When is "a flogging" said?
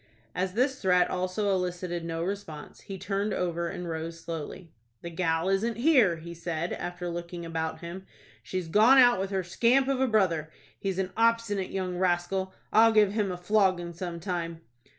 13.31-13.93